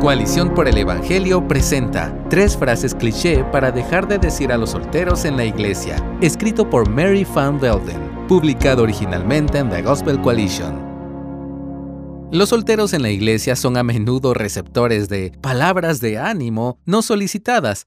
Coalición 0.00 0.54
por 0.54 0.66
el 0.66 0.78
Evangelio 0.78 1.46
presenta 1.46 2.24
tres 2.30 2.56
frases 2.56 2.94
cliché 2.94 3.44
para 3.52 3.70
dejar 3.70 4.08
de 4.08 4.16
decir 4.16 4.50
a 4.50 4.56
los 4.56 4.70
solteros 4.70 5.26
en 5.26 5.36
la 5.36 5.44
iglesia, 5.44 5.96
escrito 6.22 6.70
por 6.70 6.88
Mary 6.88 7.26
Van 7.34 7.60
Velden, 7.60 8.26
publicado 8.26 8.82
originalmente 8.82 9.58
en 9.58 9.68
The 9.68 9.82
Gospel 9.82 10.18
Coalition. 10.22 10.88
Los 12.32 12.48
solteros 12.48 12.94
en 12.94 13.02
la 13.02 13.10
iglesia 13.10 13.56
son 13.56 13.76
a 13.76 13.82
menudo 13.82 14.32
receptores 14.32 15.10
de 15.10 15.32
palabras 15.42 16.00
de 16.00 16.16
ánimo 16.16 16.78
no 16.86 17.02
solicitadas, 17.02 17.86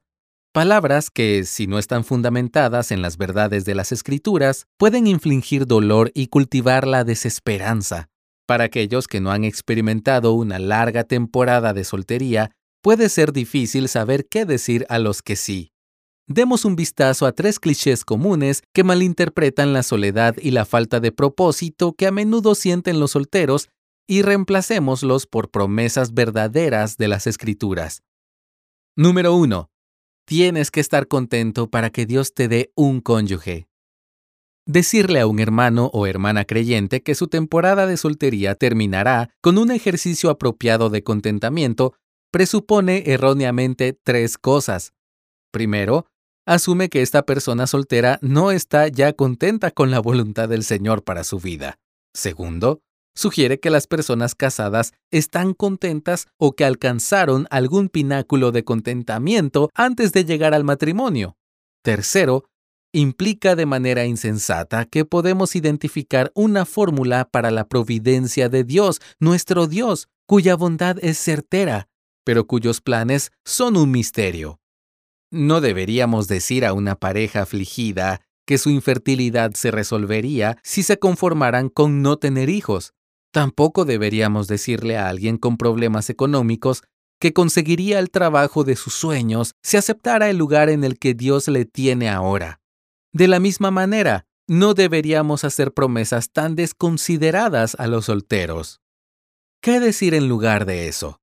palabras 0.52 1.09
que, 1.09 1.45
si 1.45 1.66
no 1.66 1.80
están 1.80 2.04
fundamentadas 2.04 2.91
en 2.91 3.02
las 3.02 3.18
verdades 3.18 3.66
de 3.66 3.73
las 3.73 3.91
escrituras, 3.91 4.68
pueden 4.77 5.07
infligir 5.07 5.66
dolor 5.66 6.11
y 6.14 6.27
cultivar 6.27 6.86
la 6.86 7.05
desesperanza. 7.05 8.11
Para 8.46 8.66
aquellos 8.66 9.07
que 9.07 9.21
no 9.21 9.32
han 9.32 9.44
experimentado 9.46 10.34
una 10.34 10.60
larga 10.60 11.05
temporada 11.05 11.73
de 11.73 11.84
soltería, 11.84 12.52
puede 12.82 13.07
ser 13.10 13.32
difícil 13.32 13.88
saber 13.88 14.28
qué 14.28 14.46
decir 14.46 14.86
a 14.89 15.00
los 15.00 15.21
que 15.21 15.36
sí. 15.36 15.71
Demos 16.28 16.66
un 16.66 16.75
vistazo 16.75 17.25
a 17.25 17.33
tres 17.33 17.60
clichés 17.60 18.06
comunes 18.06 18.64
que 18.74 18.83
malinterpretan 18.83 19.74
la 19.74 19.83
soledad 19.83 20.36
y 20.42 20.52
la 20.52 20.66
falta 20.66 21.00
de 21.00 21.11
propósito 21.11 21.93
que 21.93 22.07
a 22.07 22.11
menudo 22.11 22.56
sienten 22.56 23.00
los 23.00 23.11
solteros 23.11 23.69
y 24.07 24.21
reemplacémoslos 24.21 25.28
por 25.28 25.50
promesas 25.50 26.14
verdaderas 26.14 26.97
de 26.97 27.07
las 27.07 27.28
escrituras. 27.28 28.04
Número 28.96 29.36
1. 29.36 29.69
Tienes 30.25 30.71
que 30.71 30.80
estar 30.80 31.07
contento 31.07 31.69
para 31.69 31.89
que 31.89 32.05
Dios 32.05 32.33
te 32.33 32.47
dé 32.47 32.72
un 32.75 33.02
cónyuge. 33.02 33.67
Decirle 34.66 35.20
a 35.20 35.28
un 35.28 35.40
hermano 35.40 35.90
o 35.94 36.08
hermana 36.08 36.45
creyente 36.45 37.03
que 37.03 37.16
su 37.16 37.28
temporada 37.28 37.86
de 37.86 37.98
soltería 37.98 38.56
terminará 38.56 39.30
con 39.42 39.58
un 39.58 39.72
ejercicio 39.72 40.30
apropiado 40.30 40.89
de 40.89 41.03
contentamiento 41.03 41.94
presupone 42.31 43.03
erróneamente 43.08 43.92
tres 43.92 44.38
cosas. 44.38 44.94
Primero, 45.52 46.05
asume 46.45 46.88
que 46.88 47.02
esta 47.02 47.23
persona 47.25 47.67
soltera 47.67 48.20
no 48.22 48.52
está 48.52 48.88
ya 48.88 49.11
contenta 49.11 49.70
con 49.72 49.92
la 49.92 50.00
voluntad 50.00 50.47
del 50.47 50.64
Señor 50.64 51.03
para 51.03 51.25
su 51.25 51.39
vida. 51.39 51.75
Segundo, 52.14 52.80
sugiere 53.16 53.59
que 53.59 53.70
las 53.70 53.86
personas 53.86 54.33
casadas 54.33 54.94
están 55.11 55.53
contentas 55.53 56.27
o 56.38 56.53
que 56.53 56.64
alcanzaron 56.64 57.48
algún 57.50 57.89
pináculo 57.89 58.53
de 58.53 58.64
contentamiento 58.64 59.70
antes 59.75 60.14
de 60.14 60.23
llegar 60.23 60.53
al 60.53 60.64
matrimonio. 60.64 61.36
Tercero, 61.83 62.45
implica 62.94 63.55
de 63.55 63.66
manera 63.66 64.05
insensata 64.05 64.86
que 64.86 65.03
podemos 65.03 65.55
identificar 65.55 66.31
una 66.36 66.66
fórmula 66.66 67.27
para 67.30 67.52
la 67.52 67.67
providencia 67.67 68.49
de 68.49 68.63
Dios, 68.63 69.02
nuestro 69.19 69.67
Dios, 69.67 70.08
cuya 70.27 70.55
bondad 70.55 70.97
es 71.02 71.17
certera, 71.17 71.89
pero 72.23 72.45
cuyos 72.45 72.81
planes 72.81 73.31
son 73.44 73.75
un 73.75 73.91
misterio. 73.91 74.59
No 75.31 75.59
deberíamos 75.59 76.27
decir 76.27 76.64
a 76.66 76.73
una 76.73 76.95
pareja 76.95 77.41
afligida 77.41 78.21
que 78.45 78.59
su 78.59 78.69
infertilidad 78.69 79.53
se 79.53 79.71
resolvería 79.71 80.58
si 80.64 80.83
se 80.83 80.99
conformaran 80.99 81.69
con 81.69 82.03
no 82.03 82.17
tener 82.17 82.49
hijos. 82.49 82.94
Tampoco 83.31 83.86
deberíamos 83.86 84.47
decirle 84.47 84.97
a 84.97 85.09
alguien 85.09 85.38
con 85.38 85.58
problemas 85.58 86.11
económicos 86.11 86.83
que 87.19 87.33
conseguiría 87.33 87.97
el 87.97 88.11
trabajo 88.11 88.64
de 88.64 88.75
sus 88.75 88.94
sueños 88.94 89.55
si 89.64 89.77
aceptara 89.77 90.30
el 90.30 90.38
lugar 90.38 90.69
en 90.69 90.83
el 90.83 90.99
que 90.99 91.16
Dios 91.16 91.47
le 91.47 91.66
tiene 91.66 92.09
ahora. 92.09 92.59
De 93.14 93.28
la 93.28 93.39
misma 93.39 93.69
manera, 93.69 94.25
no 94.47 94.73
deberíamos 94.73 95.44
hacer 95.44 95.72
promesas 95.72 96.31
tan 96.31 96.56
desconsideradas 96.56 97.75
a 97.78 97.86
los 97.86 98.05
solteros. 98.05 98.81
¿Qué 99.61 99.80
decir 99.80 100.16
en 100.16 100.28
lugar 100.28 100.66
de 100.66 100.88
eso? 100.88 101.22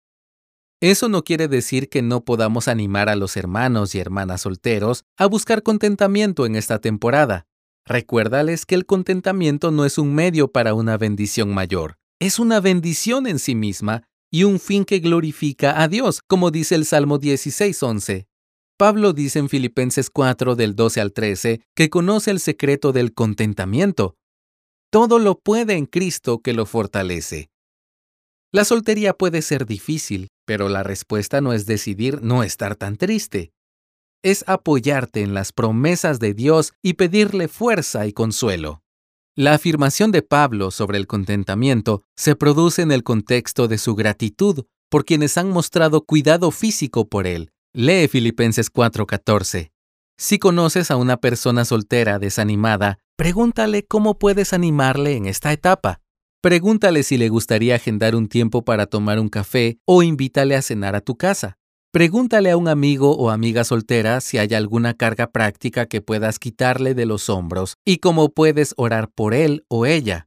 Eso 0.80 1.08
no 1.08 1.24
quiere 1.24 1.48
decir 1.48 1.88
que 1.88 2.00
no 2.00 2.24
podamos 2.24 2.69
animar 2.69 3.08
a 3.08 3.16
los 3.16 3.36
hermanos 3.36 3.94
y 3.94 3.98
hermanas 3.98 4.42
solteros 4.42 5.05
a 5.19 5.27
buscar 5.27 5.64
contentamiento 5.64 6.47
en 6.47 6.55
esta 6.55 6.78
temporada. 6.78 7.48
Recuérdales 7.84 8.66
que 8.66 8.76
el 8.76 8.87
contentamiento 8.87 9.72
no 9.72 9.84
es 9.84 9.98
un 9.98 10.14
medio 10.14 10.53
para 10.53 10.75
una 10.75 10.97
bendición 10.97 11.53
mayor, 11.53 11.98
es 12.20 12.38
una 12.38 12.60
bendición 12.60 13.26
en 13.26 13.41
sí 13.41 13.56
misma 13.56 14.04
y 14.31 14.44
un 14.44 14.60
fin 14.60 14.84
que 14.84 15.00
glorifica 15.00 15.82
a 15.82 15.88
Dios, 15.88 16.22
como 16.25 16.53
dice 16.53 16.76
el 16.76 16.87
Salmo 16.87 17.19
16:11. 17.19 18.29
Pablo 18.80 19.12
dice 19.12 19.38
en 19.38 19.50
Filipenses 19.50 20.08
4 20.08 20.56
del 20.56 20.74
12 20.74 21.02
al 21.02 21.12
13 21.12 21.60
que 21.76 21.91
conoce 21.91 22.30
el 22.30 22.41
secreto 22.41 22.92
del 22.92 23.12
contentamiento. 23.12 24.16
Todo 24.91 25.18
lo 25.18 25.38
puede 25.38 25.74
en 25.74 25.84
Cristo 25.84 26.41
que 26.41 26.54
lo 26.54 26.64
fortalece. 26.64 27.50
La 28.50 28.64
soltería 28.64 29.12
puede 29.12 29.42
ser 29.42 29.66
difícil, 29.66 30.28
pero 30.46 30.70
la 30.70 30.82
respuesta 30.82 31.42
no 31.42 31.52
es 31.52 31.66
decidir 31.66 32.22
no 32.22 32.42
estar 32.42 32.74
tan 32.74 32.96
triste. 32.96 33.52
Es 34.22 34.44
apoyarte 34.46 35.20
en 35.20 35.34
las 35.34 35.52
promesas 35.52 36.19
de 36.19 36.32
Dios 36.32 36.72
y 36.82 36.94
pedirle 36.94 37.48
fuerza 37.48 38.06
y 38.06 38.14
consuelo. 38.14 38.80
La 39.36 39.52
afirmación 39.52 40.10
de 40.10 40.22
Pablo 40.22 40.70
sobre 40.70 40.96
el 40.96 41.06
contentamiento 41.06 42.02
se 42.16 42.34
produce 42.34 42.80
en 42.80 42.92
el 42.92 43.02
contexto 43.02 43.69
de 43.69 43.76
su 43.76 43.94
gratitud 43.94 44.64
por 44.88 45.04
quienes 45.04 45.36
han 45.36 45.50
mostrado 45.50 46.00
cuidado 46.06 46.50
físico 46.50 47.10
por 47.10 47.26
él, 47.26 47.52
Lee 47.72 48.08
Filipenses 48.08 48.69
4:14. 48.69 49.70
Si 50.19 50.41
conoces 50.41 50.91
a 50.91 50.97
una 50.97 51.19
persona 51.19 51.64
soltera 51.64 52.19
desanimada, 52.19 52.98
pregúntale 53.16 53.86
cómo 53.86 54.19
puedes 54.19 54.53
animarle 54.53 55.14
en 55.14 55.26
esta 55.26 55.53
etapa. 55.53 56.00
Pregúntale 56.42 57.04
si 57.04 57.16
le 57.16 57.28
gustaría 57.28 57.76
agendar 57.76 58.16
un 58.16 58.26
tiempo 58.26 58.64
para 58.64 58.86
tomar 58.86 59.20
un 59.20 59.28
café 59.28 59.78
o 59.86 60.03
invítale 60.03 60.56
a 60.56 60.62
cenar 60.62 60.97
a 60.97 61.00
tu 61.00 61.16
casa. 61.16 61.58
Pregúntale 61.92 62.50
a 62.50 62.56
un 62.56 62.66
amigo 62.66 63.16
o 63.16 63.31
amiga 63.31 63.62
soltera 63.62 64.20
si 64.20 64.38
hay 64.38 64.52
alguna 64.54 64.94
carga 64.94 65.31
práctica 65.31 65.87
que 65.87 66.00
puedas 66.00 66.41
quitarle 66.41 66.94
de 66.94 67.06
los 67.06 67.28
hombros 67.28 67.76
y 67.84 67.98
cómo 67.98 68.31
puedes 68.31 68.75
orar 68.78 69.12
por 69.12 69.32
él 69.32 69.64
o 69.69 69.87
ella. 69.87 70.26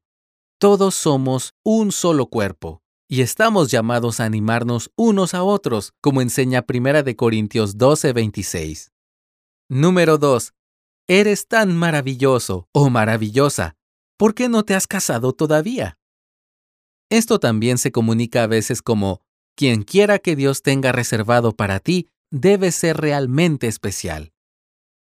Todos 0.59 0.95
somos 0.95 1.51
un 1.65 1.91
solo 1.91 2.27
cuerpo 2.27 2.82
y 3.07 3.21
estamos 3.21 3.69
llamados 3.69 4.19
a 4.19 4.25
animarnos 4.25 4.91
unos 4.95 5.33
a 5.33 5.43
otros, 5.43 5.93
como 6.01 6.21
enseña 6.21 6.65
1 6.67 7.03
de 7.03 7.15
Corintios 7.15 7.77
12:26. 7.77 8.91
Número 9.69 10.17
2. 10.17 10.53
Eres 11.07 11.47
tan 11.47 11.75
maravilloso 11.75 12.67
o 12.71 12.89
maravillosa. 12.89 13.75
¿Por 14.17 14.33
qué 14.33 14.49
no 14.49 14.63
te 14.63 14.75
has 14.75 14.87
casado 14.87 15.33
todavía? 15.33 15.97
Esto 17.09 17.39
también 17.39 17.77
se 17.77 17.91
comunica 17.91 18.43
a 18.43 18.47
veces 18.47 18.81
como 18.81 19.21
quien 19.55 19.83
quiera 19.83 20.19
que 20.19 20.35
Dios 20.35 20.61
tenga 20.61 20.91
reservado 20.91 21.55
para 21.55 21.79
ti 21.79 22.09
debe 22.31 22.71
ser 22.71 22.97
realmente 22.97 23.67
especial. 23.67 24.33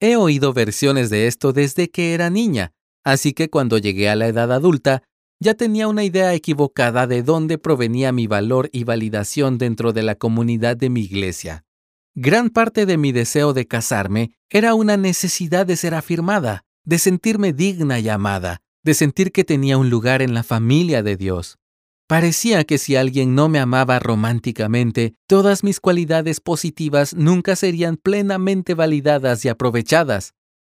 He 0.01 0.17
oído 0.17 0.53
versiones 0.53 1.11
de 1.11 1.29
esto 1.29 1.53
desde 1.53 1.91
que 1.91 2.15
era 2.15 2.31
niña, 2.31 2.73
así 3.05 3.33
que 3.33 3.49
cuando 3.49 3.79
llegué 3.79 4.09
a 4.09 4.17
la 4.17 4.27
edad 4.27 4.53
adulta 4.53 5.03
ya 5.45 5.53
tenía 5.53 5.89
una 5.89 6.05
idea 6.05 6.33
equivocada 6.33 7.07
de 7.07 7.23
dónde 7.23 7.59
provenía 7.59 8.13
mi 8.13 8.27
valor 8.27 8.71
y 8.73 8.85
validación 8.85 9.59
dentro 9.59 9.93
de 9.93 10.03
la 10.03 10.15
comunidad 10.15 10.75
de 10.75 10.89
mi 10.89 11.03
iglesia. 11.03 11.67
Gran 12.15 12.49
parte 12.49 12.87
de 12.87 12.97
mi 12.97 13.13
deseo 13.13 13.53
de 13.53 13.67
casarme 13.67 14.31
era 14.49 14.73
una 14.73 14.97
necesidad 14.97 15.67
de 15.67 15.77
ser 15.77 15.95
afirmada, 15.95 16.65
de 16.85 16.99
sentirme 16.99 17.53
digna 17.53 18.01
y 18.01 18.09
amada, 18.09 18.63
de 18.85 18.95
sentir 18.95 19.33
que 19.33 19.45
tenía 19.45 19.77
un 19.77 19.91
lugar 19.91 20.23
en 20.23 20.33
la 20.33 20.45
familia 20.45 21.03
de 21.03 21.19
Dios. 21.19 21.59
Parecía 22.07 22.65
que 22.65 22.79
si 22.79 22.97
alguien 22.97 23.35
no 23.35 23.51
me 23.51 23.59
amaba 23.59 23.99
románticamente, 23.99 25.13
todas 25.27 25.63
mis 25.63 25.79
cualidades 25.79 26.41
positivas 26.41 27.13
nunca 27.13 27.55
serían 27.55 27.99
plenamente 27.99 28.73
validadas 28.73 29.45
y 29.45 29.51
aprovechadas. 29.51 30.33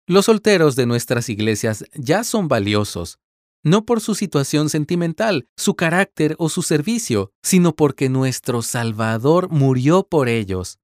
Los 0.07 0.25
solteros 0.25 0.75
de 0.75 0.87
nuestras 0.87 1.29
iglesias 1.29 1.85
ya 1.93 2.23
son 2.23 2.47
valiosos, 2.47 3.19
no 3.65 3.83
por 3.83 3.99
su 3.99 4.13
situación 4.13 4.69
sentimental, 4.69 5.47
su 5.57 5.75
carácter 5.75 6.35
o 6.37 6.49
su 6.49 6.61
servicio, 6.61 7.31
sino 7.41 7.75
porque 7.75 8.09
nuestro 8.09 8.61
Salvador 8.61 9.49
murió 9.49 10.07
por 10.07 10.29
ellos. 10.29 10.77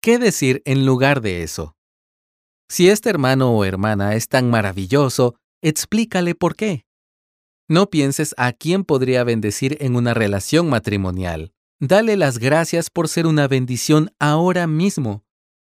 ¿Qué 0.00 0.18
decir 0.18 0.62
en 0.64 0.86
lugar 0.86 1.20
de 1.20 1.42
eso? 1.42 1.76
Si 2.68 2.88
este 2.88 3.10
hermano 3.10 3.50
o 3.50 3.64
hermana 3.64 4.14
es 4.14 4.28
tan 4.28 4.48
maravilloso, 4.48 5.34
explícale 5.60 6.36
por 6.36 6.54
qué. 6.54 6.86
No 7.68 7.90
pienses 7.90 8.34
a 8.38 8.52
quién 8.52 8.84
podría 8.84 9.24
bendecir 9.24 9.76
en 9.80 9.96
una 9.96 10.14
relación 10.14 10.68
matrimonial. 10.68 11.52
Dale 11.80 12.16
las 12.16 12.38
gracias 12.38 12.90
por 12.90 13.08
ser 13.08 13.26
una 13.26 13.48
bendición 13.48 14.12
ahora 14.20 14.68
mismo. 14.68 15.24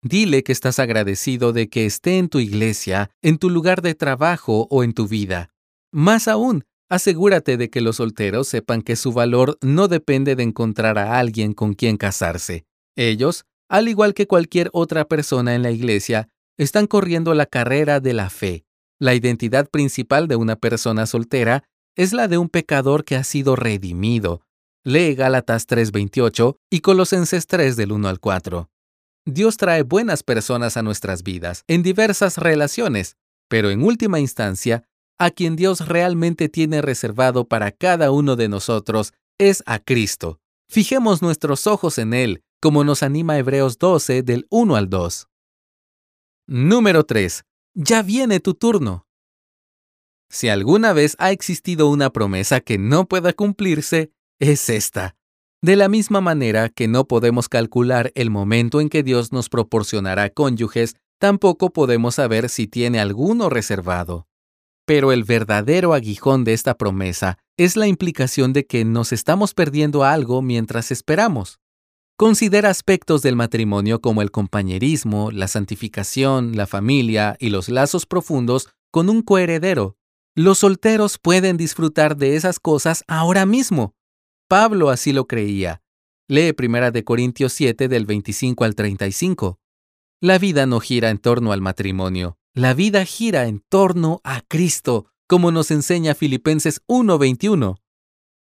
Dile 0.03 0.43
que 0.43 0.51
estás 0.51 0.77
agradecido 0.77 1.51
de 1.51 1.67
que 1.67 1.87
esté 1.87 2.19
en 2.19 2.29
tu 2.29 2.39
iglesia, 2.39 3.09
en 3.23 3.39
tu 3.39 3.49
lugar 3.49 3.81
de 3.81 3.95
trabajo 3.95 4.67
o 4.69 4.83
en 4.83 4.93
tu 4.93 5.07
vida. 5.07 5.54
Más 5.95 6.27
aún, 6.27 6.65
asegúrate 6.89 7.55
de 7.55 7.69
que 7.69 7.79
los 7.79 7.95
solteros 7.95 8.49
sepan 8.49 8.81
que 8.81 8.97
su 8.97 9.13
valor 9.13 9.57
no 9.61 9.87
depende 9.87 10.35
de 10.35 10.43
encontrar 10.43 10.97
a 10.97 11.17
alguien 11.19 11.53
con 11.53 11.73
quien 11.73 11.95
casarse. 11.95 12.65
Ellos, 12.97 13.45
al 13.69 13.87
igual 13.87 14.13
que 14.13 14.27
cualquier 14.27 14.69
otra 14.73 15.05
persona 15.05 15.55
en 15.55 15.63
la 15.63 15.71
iglesia, 15.71 16.27
están 16.57 16.87
corriendo 16.87 17.33
la 17.33 17.45
carrera 17.45 18.01
de 18.01 18.11
la 18.11 18.29
fe. 18.29 18.65
La 18.99 19.15
identidad 19.15 19.69
principal 19.69 20.27
de 20.27 20.35
una 20.35 20.57
persona 20.57 21.05
soltera 21.05 21.63
es 21.95 22.11
la 22.11 22.27
de 22.27 22.39
un 22.39 22.49
pecador 22.49 23.05
que 23.05 23.15
ha 23.15 23.23
sido 23.23 23.55
redimido. 23.55 24.41
Lee 24.83 25.15
Gálatas 25.15 25.65
3:28 25.65 26.57
y 26.69 26.81
Colosenses 26.81 27.47
3 27.47 27.77
del 27.77 27.93
1 27.93 28.09
al 28.09 28.19
4. 28.19 28.69
Dios 29.25 29.55
trae 29.55 29.83
buenas 29.83 30.23
personas 30.23 30.75
a 30.75 30.81
nuestras 30.81 31.23
vidas 31.23 31.63
en 31.69 31.83
diversas 31.83 32.37
relaciones, 32.37 33.15
pero 33.47 33.69
en 33.69 33.81
última 33.81 34.19
instancia, 34.19 34.83
a 35.17 35.31
quien 35.31 35.55
Dios 35.55 35.87
realmente 35.87 36.49
tiene 36.49 36.81
reservado 36.81 37.47
para 37.47 37.71
cada 37.71 38.11
uno 38.11 38.35
de 38.35 38.49
nosotros 38.49 39.13
es 39.37 39.63
a 39.65 39.79
Cristo. 39.79 40.39
Fijemos 40.69 41.21
nuestros 41.21 41.67
ojos 41.67 41.97
en 41.97 42.13
Él, 42.13 42.43
como 42.61 42.83
nos 42.83 43.03
anima 43.03 43.37
Hebreos 43.37 43.77
12 43.77 44.23
del 44.23 44.47
1 44.49 44.75
al 44.75 44.89
2. 44.89 45.27
Número 46.47 47.05
3. 47.05 47.43
Ya 47.75 48.01
viene 48.01 48.39
tu 48.39 48.53
turno. 48.53 49.05
Si 50.29 50.49
alguna 50.49 50.93
vez 50.93 51.15
ha 51.19 51.31
existido 51.31 51.89
una 51.89 52.09
promesa 52.09 52.59
que 52.59 52.77
no 52.77 53.07
pueda 53.07 53.33
cumplirse, 53.33 54.11
es 54.39 54.69
esta. 54.69 55.15
De 55.61 55.75
la 55.75 55.87
misma 55.87 56.21
manera 56.21 56.69
que 56.69 56.87
no 56.87 57.07
podemos 57.07 57.47
calcular 57.49 58.11
el 58.15 58.29
momento 58.29 58.81
en 58.81 58.89
que 58.89 59.03
Dios 59.03 59.31
nos 59.31 59.49
proporcionará 59.49 60.29
cónyuges, 60.29 60.95
tampoco 61.19 61.71
podemos 61.71 62.15
saber 62.15 62.49
si 62.49 62.67
tiene 62.67 62.99
alguno 62.99 63.49
reservado. 63.49 64.27
Pero 64.85 65.11
el 65.11 65.23
verdadero 65.23 65.93
aguijón 65.93 66.43
de 66.43 66.53
esta 66.53 66.77
promesa 66.77 67.37
es 67.57 67.75
la 67.75 67.87
implicación 67.87 68.53
de 68.53 68.65
que 68.65 68.85
nos 68.85 69.11
estamos 69.11 69.53
perdiendo 69.53 70.03
algo 70.03 70.41
mientras 70.41 70.91
esperamos. 70.91 71.59
Considera 72.17 72.69
aspectos 72.69 73.21
del 73.21 73.35
matrimonio 73.35 73.99
como 73.99 74.21
el 74.21 74.31
compañerismo, 74.31 75.31
la 75.31 75.47
santificación, 75.47 76.55
la 76.55 76.67
familia 76.67 77.35
y 77.39 77.49
los 77.49 77.67
lazos 77.67 78.05
profundos 78.05 78.69
con 78.91 79.09
un 79.09 79.21
coheredero. 79.21 79.97
Los 80.35 80.59
solteros 80.59 81.17
pueden 81.17 81.57
disfrutar 81.57 82.15
de 82.15 82.35
esas 82.35 82.59
cosas 82.59 83.03
ahora 83.07 83.45
mismo. 83.45 83.95
Pablo 84.47 84.89
así 84.89 85.11
lo 85.11 85.27
creía. 85.27 85.81
Lee 86.27 86.53
1 86.57 86.91
Corintios 87.03 87.53
7 87.53 87.87
del 87.87 88.05
25 88.05 88.63
al 88.63 88.75
35. 88.75 89.59
La 90.21 90.37
vida 90.37 90.65
no 90.65 90.79
gira 90.79 91.09
en 91.09 91.17
torno 91.17 91.51
al 91.51 91.61
matrimonio, 91.61 92.37
la 92.55 92.73
vida 92.73 93.03
gira 93.03 93.47
en 93.47 93.59
torno 93.67 94.21
a 94.23 94.39
Cristo, 94.39 95.07
como 95.27 95.51
nos 95.51 95.71
enseña 95.71 96.15
Filipenses 96.15 96.81
1:21. 96.87 97.75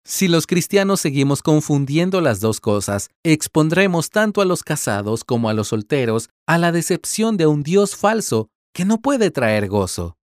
Si 0.05 0.29
los 0.29 0.47
cristianos 0.47 1.01
seguimos 1.01 1.41
confundiendo 1.41 2.21
las 2.21 2.39
dos 2.39 2.61
cosas, 2.61 3.09
expondremos 3.25 4.09
tanto 4.09 4.39
a 4.39 4.45
los 4.45 4.63
casados 4.63 5.25
como 5.25 5.49
a 5.49 5.53
los 5.53 5.67
solteros 5.67 6.29
a 6.47 6.57
la 6.57 6.71
decepción 6.71 7.35
de 7.35 7.47
un 7.47 7.63
Dios 7.63 7.97
falso 7.97 8.47
que 8.73 8.85
no 8.85 9.01
puede 9.01 9.29
traer 9.29 9.67
gozo. 9.67 10.17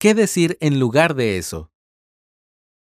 ¿Qué 0.00 0.14
decir 0.14 0.56
en 0.60 0.80
lugar 0.80 1.14
de 1.14 1.36
eso? 1.36 1.70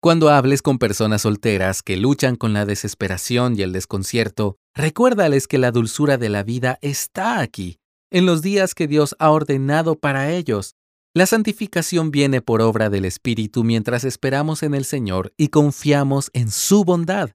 Cuando 0.03 0.29
hables 0.29 0.61
con 0.61 0.79
personas 0.79 1.23
solteras 1.23 1.83
que 1.83 1.97
luchan 1.97 2.37
con 2.37 2.53
la 2.53 2.67
desesperación 2.67 3.59
y 3.59 3.63
el 3.63 3.73
desconcierto, 3.73 4.59
recuérdales 4.75 5.49
que 5.49 5.57
la 5.57 5.71
dulzura 5.71 6.19
de 6.19 6.29
la 6.29 6.43
vida 6.43 6.79
está 6.83 7.41
aquí, 7.41 7.79
en 8.15 8.27
los 8.27 8.43
días 8.43 8.77
que 8.77 8.87
Dios 8.87 9.17
ha 9.19 9.33
ordenado 9.33 9.97
para 9.97 10.31
ellos. 10.31 10.77
La 11.15 11.27
santificación 11.27 12.13
viene 12.13 12.41
por 12.41 12.63
obra 12.63 12.89
del 12.89 13.05
Espíritu 13.05 13.65
mientras 13.65 14.05
esperamos 14.05 14.63
en 14.63 14.75
el 14.75 14.85
Señor 14.85 15.33
y 15.37 15.49
confiamos 15.49 16.31
en 16.33 16.53
su 16.53 16.85
bondad. 16.85 17.31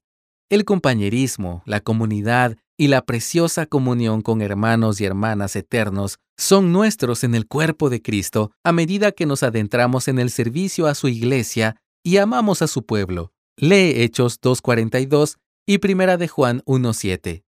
El 0.49 0.63
compañerismo, 0.63 1.63
la 1.65 1.81
comunidad 1.81 2.55
y 2.77 2.87
la 2.87 3.05
preciosa 3.05 3.65
comunión 3.65 4.21
con 4.21 4.41
hermanos 4.41 5.01
y 5.01 5.05
hermanas 5.05 5.57
eternos 5.57 6.17
son 6.37 6.71
nuestros 6.71 7.25
en 7.25 7.35
el 7.35 7.45
cuerpo 7.45 7.89
de 7.89 8.01
Cristo 8.01 8.51
a 8.63 8.71
medida 8.71 9.11
que 9.11 9.25
nos 9.25 9.43
adentramos 9.43 10.07
en 10.07 10.17
el 10.17 10.29
servicio 10.29 10.87
a 10.87 10.95
su 10.95 11.09
iglesia 11.09 11.75
y 12.05 12.17
amamos 12.17 12.61
a 12.61 12.67
su 12.67 12.85
pueblo. 12.85 13.33
Lee 13.57 14.01
Hechos 14.01 14.39
2.42 14.39 15.35
y 15.67 15.79
Primera 15.79 16.15
de 16.15 16.29
Juan 16.29 16.61
1.7. 16.61 17.43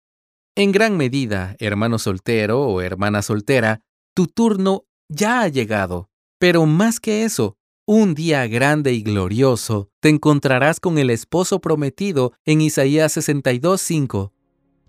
En 0.58 0.72
gran 0.72 0.96
medida, 0.96 1.54
hermano 1.58 1.98
soltero 1.98 2.62
o 2.62 2.80
hermana 2.80 3.20
soltera, 3.20 3.82
tu 4.14 4.26
turno 4.26 4.86
ya 5.06 5.42
ha 5.42 5.48
llegado. 5.48 6.08
Pero 6.38 6.64
más 6.64 6.98
que 6.98 7.24
eso, 7.24 7.58
un 7.86 8.14
día 8.14 8.46
grande 8.46 8.94
y 8.94 9.02
glorioso, 9.02 9.90
te 10.00 10.08
encontrarás 10.08 10.80
con 10.80 10.96
el 10.96 11.10
esposo 11.10 11.60
prometido 11.60 12.32
en 12.46 12.62
Isaías 12.62 13.18
62.5. 13.18 14.32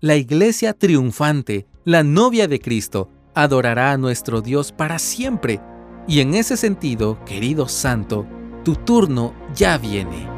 La 0.00 0.16
iglesia 0.16 0.72
triunfante, 0.72 1.66
la 1.84 2.02
novia 2.02 2.48
de 2.48 2.60
Cristo, 2.60 3.10
adorará 3.34 3.92
a 3.92 3.98
nuestro 3.98 4.40
Dios 4.40 4.72
para 4.72 4.98
siempre. 4.98 5.60
Y 6.06 6.20
en 6.20 6.32
ese 6.32 6.56
sentido, 6.56 7.22
querido 7.26 7.68
santo, 7.68 8.26
tu 8.64 8.74
turno 8.74 9.34
ya 9.54 9.76
viene. 9.76 10.37